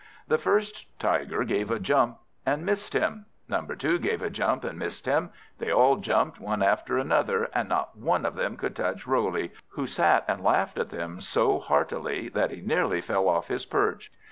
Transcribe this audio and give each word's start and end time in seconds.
The 0.27 0.39
first 0.39 0.87
Tiger 0.99 1.43
gave 1.43 1.69
a 1.69 1.77
jump, 1.79 2.17
and 2.43 2.65
missed 2.65 2.93
him. 2.93 3.27
Number 3.47 3.75
two 3.75 3.99
gave 3.99 4.23
a 4.23 4.31
jump, 4.31 4.63
and 4.63 4.79
missed 4.79 5.05
him. 5.05 5.29
They 5.59 5.71
all 5.71 5.97
jumped, 5.97 6.39
one 6.39 6.63
after 6.63 6.97
another, 6.97 7.49
and 7.53 7.69
not 7.69 7.95
one 7.95 8.25
of 8.25 8.33
them 8.33 8.57
could 8.57 8.75
touch 8.75 9.05
Roley; 9.05 9.51
who 9.67 9.85
sat 9.85 10.25
and 10.27 10.43
laughed 10.43 10.79
at 10.79 10.89
them 10.89 11.21
so 11.21 11.59
heartily, 11.59 12.29
that 12.29 12.49
he 12.49 12.61
nearly 12.61 12.99
fell 12.99 13.29
off 13.29 13.47
his 13.49 13.67
perch. 13.67 14.11